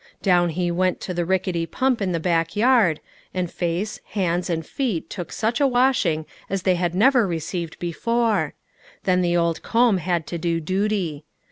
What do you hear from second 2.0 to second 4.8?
in the back yard, and face, hands, and